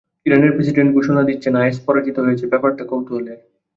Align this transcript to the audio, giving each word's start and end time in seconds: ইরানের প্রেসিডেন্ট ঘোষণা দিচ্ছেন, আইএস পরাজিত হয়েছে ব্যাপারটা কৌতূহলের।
ইরানের 0.25 0.53
প্রেসিডেন্ট 0.55 0.89
ঘোষণা 0.97 1.21
দিচ্ছেন, 1.29 1.53
আইএস 1.55 1.77
পরাজিত 1.85 2.17
হয়েছে 2.19 2.45
ব্যাপারটা 2.47 2.83
কৌতূহলের। 2.85 3.37